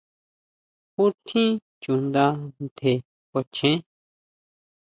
¿Jutjín 0.95 1.51
chuʼnda 1.81 2.23
ntje 2.63 2.91
kuachen? 3.29 3.77